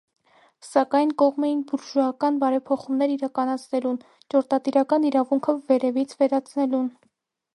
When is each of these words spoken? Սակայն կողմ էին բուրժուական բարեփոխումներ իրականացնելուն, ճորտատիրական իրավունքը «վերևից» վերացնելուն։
Սակայն 0.67 1.09
կողմ 1.21 1.43
էին 1.47 1.59
բուրժուական 1.71 2.39
բարեփոխումներ 2.43 3.13
իրականացնելուն, 3.17 4.01
ճորտատիրական 4.35 5.07
իրավունքը 5.11 5.57
«վերևից» 5.69 6.19
վերացնելուն։ 6.23 6.89